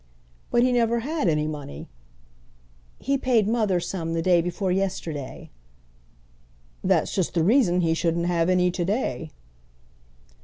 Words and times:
"But 0.49 0.63
he 0.63 0.71
never 0.71 1.01
had 1.01 1.27
any 1.27 1.45
money." 1.47 1.87
"He 2.97 3.19
paid 3.19 3.47
mother 3.47 3.79
some 3.79 4.15
the 4.15 4.23
day 4.23 4.41
before 4.41 4.71
yesterday." 4.71 5.51
"That's 6.83 7.13
just 7.13 7.35
the 7.35 7.43
reason 7.43 7.81
he 7.81 7.93
shouldn't 7.93 8.25
have 8.25 8.49
any 8.49 8.71
to 8.71 8.83
day." 8.83 9.29